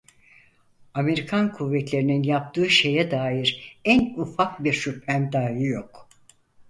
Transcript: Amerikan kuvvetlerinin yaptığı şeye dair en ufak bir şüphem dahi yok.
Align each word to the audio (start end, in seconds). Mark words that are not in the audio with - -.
Amerikan 0.93 1.51
kuvvetlerinin 1.53 2.23
yaptığı 2.23 2.69
şeye 2.69 3.11
dair 3.11 3.77
en 3.85 4.13
ufak 4.17 4.63
bir 4.63 4.73
şüphem 4.73 5.31
dahi 5.31 5.63
yok. 5.63 6.09